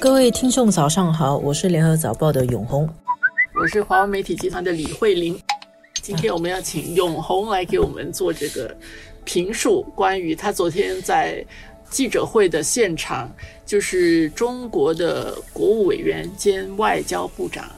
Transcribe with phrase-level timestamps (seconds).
[0.00, 2.88] 各位听众早上好，我是联合早报的永红，
[3.54, 5.38] 我是华为媒体集团的李慧玲。
[6.00, 8.74] 今天我们要请永红来给我们做这个
[9.26, 11.44] 评述，关于他昨天在
[11.90, 13.30] 记者会的现场，
[13.66, 17.70] 就是中国的国务委员兼外交部长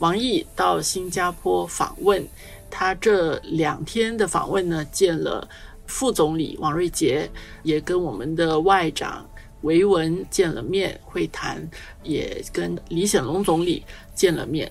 [0.00, 2.22] 王毅到新加坡访问，
[2.68, 5.48] 他这两天的访问呢，见了
[5.86, 7.30] 副总理王瑞杰，
[7.62, 9.26] 也跟我们的外长。
[9.62, 11.68] 维文见了面会谈，
[12.02, 13.82] 也跟李显龙总理
[14.14, 14.70] 见了面。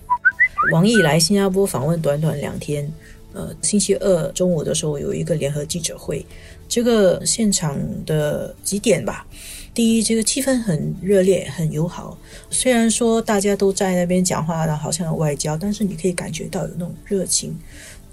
[0.72, 2.91] 王毅来新加坡访问短短两天，
[3.34, 6.26] 呃，星期二中午的时候有一个联合记者会，
[6.68, 9.26] 这个现场的几点吧。
[9.73, 12.18] 第一，这个气氛很热烈，很友好。
[12.49, 17.58] 虽然说大家都在那边讲话，好像有外交，但是你可以感觉到有那种热情。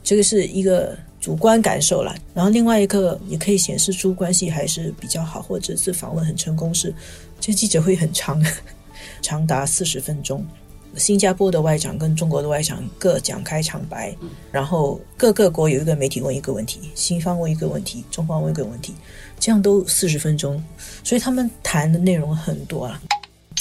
[0.07, 0.97] 这个是一个。
[1.19, 6.73] 主观感受啦，然后另外一个也可以显示出关系还是比较好，或者是访问很成功。
[6.73, 6.95] 是
[7.41, 8.41] 这记者会很长，
[9.21, 10.47] 长达四十分钟。
[10.95, 14.15] 新加坡的外长跟中国的外长各讲开场白，
[14.53, 18.95] 然后各个国有一个媒体问一个问题，新方问一个问题，中方问一个问题，
[19.41, 20.63] 这样都四十分钟，
[21.03, 23.03] 所以他们谈的内容很多了。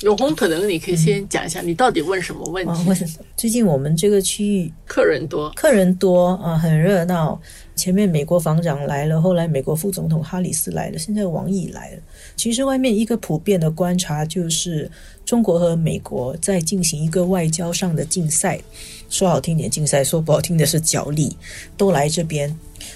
[0.02, 2.84] 永红，可能你可以先讲一下，你到底问什么问题？
[2.86, 2.98] 问
[3.38, 7.40] 最近我们这个区域客人多，客人多啊，很热闹。
[7.76, 12.02] 前面美国防长来了，后来美国副总统哈里斯来了，现在王毅来了。
[12.36, 14.90] 其实外面一个普遍的观察就是，
[15.26, 18.60] 中国和美国在进行一个外交上的竞赛，
[19.10, 21.36] 说好听点竞赛，说不好听的是角力，
[21.78, 22.54] 都来这边。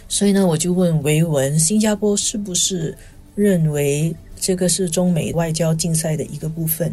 [0.10, 2.98] 所以呢，我就问维文，新加坡是不是
[3.36, 4.14] 认为？
[4.40, 6.92] 这个是中美外交竞赛的一个部分，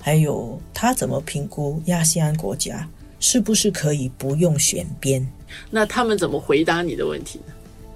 [0.00, 2.88] 还有他怎么评估亚细安国家
[3.20, 5.26] 是不是可以不用选边？
[5.70, 7.52] 那他们怎么回答你的问题呢？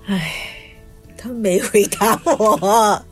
[0.06, 0.32] 唉，
[1.16, 3.04] 他们没回答我。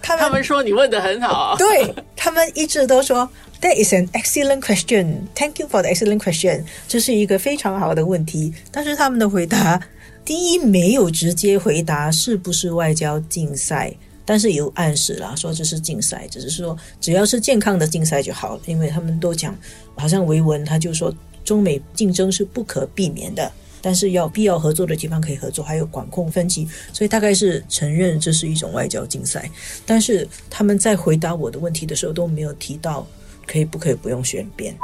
[0.00, 3.28] 他们说你问的很好， 对他们一直都说
[3.60, 5.26] That is an excellent question.
[5.34, 6.64] Thank you for the excellent question.
[6.86, 8.52] 这是一个非常好的问题。
[8.70, 9.80] 但是他们的回答，
[10.24, 13.92] 第一没有直接回答是不是外交竞赛。
[14.24, 19.56] 但是有暗示啦，说这是竞赛，只是说只要是健康的竞赛就好了，因为他们都讲，
[19.96, 21.14] 好像维文他就说
[21.44, 23.52] 中美竞争是不可避免的，
[23.82, 29.50] 但是要必要合作的地方可以合作，还有管控分歧，所以大概是承认这是一种外交竞赛。
[29.84, 33.06] 但是他们在回答我的问题的时候都没有提到
[33.46, 34.74] 可以不可以不用选边。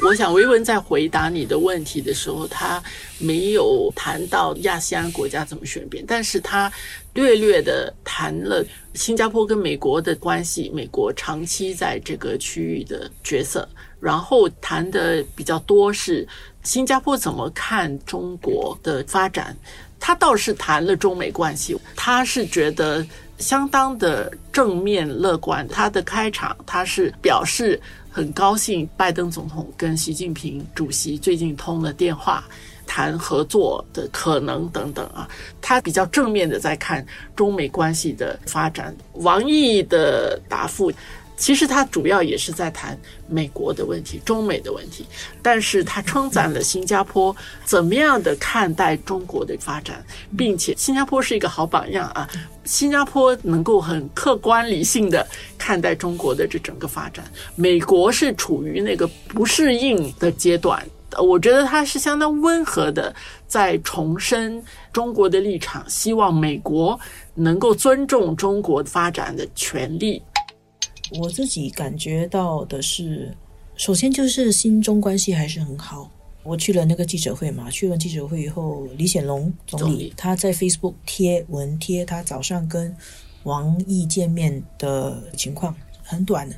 [0.00, 2.82] 我想维文在回答你的问题的时候，他
[3.18, 6.70] 没有谈到亚细安国家怎么选边，但是他
[7.14, 8.64] 略略的谈了
[8.94, 13.66] 新加坡跟美国的关系，美国长期在这个区域的角色，
[13.98, 16.28] 然后谈的比较多是
[16.62, 19.56] 新加坡怎么看中国的发展。
[19.98, 23.04] 他倒是谈了中美关系，他是觉得
[23.38, 25.66] 相当的正面乐观。
[25.68, 27.80] 他的开场，他是表示。
[28.16, 32.42] 很高兴，拜登总统跟习近平主席最近通了电话，
[32.86, 35.28] 谈合作的可能等等啊。
[35.60, 37.06] 他比较正面的在看
[37.36, 38.96] 中美关系的发展。
[39.16, 40.90] 王毅的答复。
[41.38, 45.04] 其实他主要也是在谈美国的问题、中美的问题，
[45.42, 50.02] 但是他称赞了新加坡怎么样的看待中国的发展，
[50.34, 52.26] 并且新加坡是一个好榜样啊！
[52.64, 55.28] 新加坡能够很客观理性的
[55.66, 57.24] 看待中国的这整个发展，
[57.56, 60.80] 美国是处于那个不适应的阶段，
[61.18, 63.12] 我觉得他是相当温和的
[63.48, 64.62] 在重申
[64.92, 66.96] 中国的立场，希望美国
[67.34, 70.22] 能够尊重中国发展的权利。
[71.18, 73.36] 我自己感觉到的是，
[73.74, 76.08] 首先就是新中关系还是很好。
[76.44, 82.96] 我去了那个记者会嘛，去了记者会以后，李显龙总理他在 Facebook 贴文贴他早上跟
[83.46, 86.56] 王毅见面的情况，很短的，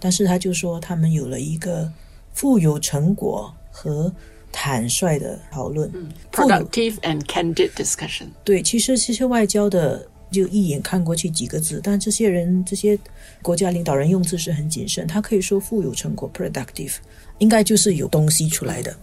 [0.00, 1.90] 但是他就说他们有了一个
[2.32, 4.12] 富有成果和
[4.50, 5.90] 坦率的讨论
[6.32, 8.26] ，productive and candid discussion。
[8.42, 10.08] 对，其实这些外交的。
[10.30, 12.96] 就一眼看过去几个字，但这些人这些
[13.42, 15.04] 国家领导人用字是很谨慎。
[15.04, 16.98] 他可以说富有成果 （productive），
[17.38, 18.96] 应该就是有东西出来的。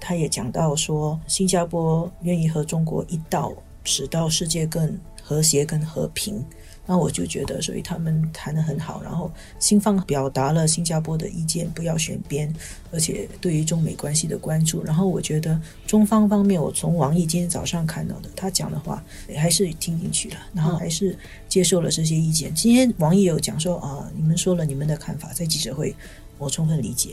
[0.00, 3.52] 他也讲到说，新加坡愿意和中国一道，
[3.84, 6.42] 使到世界更和谐、更和平。
[6.90, 12.52] 那我就觉得，所以他们谈得很好，然后新方表达了新加坡的意见，不要选边，
[12.90, 14.82] 而且对于中美关系的关注。
[14.82, 15.56] 然后我觉得
[15.86, 19.00] 中方方面，我从王毅今天早上看到的，他讲的话
[19.36, 21.16] 还是听进去了，然后还是
[21.48, 22.52] 接受了这些意见。
[22.52, 25.94] 今天王毅有讲说啊，你们说了你们的看法，在记者会，
[26.38, 27.10] 我充分理解。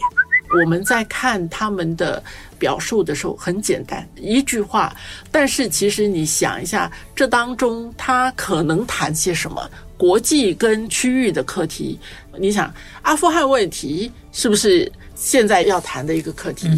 [0.49, 2.23] 我们在看他们的
[2.57, 4.95] 表述的时候很简单，一句话，
[5.31, 9.69] 但是其实你想一下，这当中他可能谈些什么？
[9.97, 11.99] 国际跟区域的课题，
[12.38, 12.71] 你想
[13.01, 16.69] 阿富汗问题是不是现在要谈的一个课题？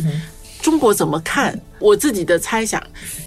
[0.62, 1.60] 中国怎么看？
[1.80, 2.82] 我自己的猜想，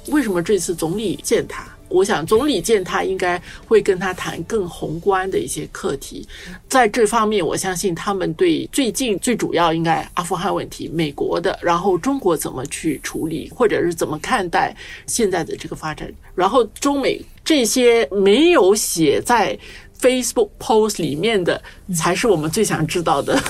[0.09, 1.65] 为什么这次总理见他？
[1.93, 6.27] 我想总理见他应该会跟他谈更宏观的一些课题，
[6.69, 14.75] 在这方面，我相信他们对最近最主要应该阿富汗问题，美国的，然后中国怎么去处理，或者是怎么看待
[15.07, 19.59] 现在的这个发展，然后中美这些没有写在
[20.01, 21.63] Facebook post 里面的，
[21.95, 23.41] 才是我们最想知道的。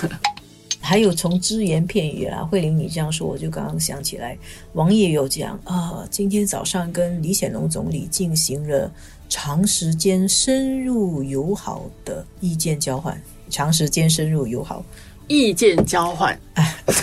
[0.82, 4.36] 还有从只言片语啊，慧玲，你这样说，我就刚刚想起来，
[4.72, 8.92] 王爷有讲啊，今天早上跟李显龙总理进行了
[9.28, 13.18] 长时间深入友好的意见交换，
[13.48, 14.84] 长时间深入友好
[15.28, 16.38] 意见交换，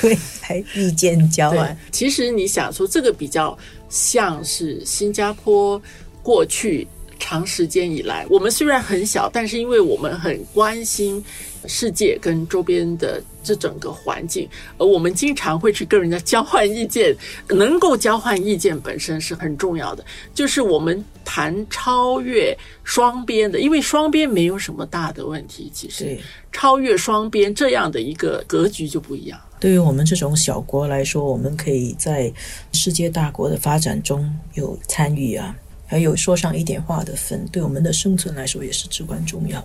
[0.02, 1.76] 对，还意见交换。
[1.90, 3.58] 其实你想说，这个比较
[3.90, 5.81] 像是新加坡
[6.22, 6.86] 过去。
[7.19, 11.24] 长时间以来，我们虽然很小，但是因为我们很关心
[11.68, 17.16] 世界跟周边的这整个环境，而我们经常会去跟人家交换意见。
[17.50, 25.69] 能够交换意见本身是很重要的，就是我们谈超越双边的，因为双边没有什么大的问题。
[25.74, 26.18] 其实
[26.51, 29.45] 超越双边这样的一个格局就不一样了。
[29.60, 32.31] 对于我们这种小国来说，我们可以在
[32.71, 35.54] 世界大国的发展中有参与啊。
[35.89, 39.59] 还有说上一点话的份，对我们的生存来说也是至关重要。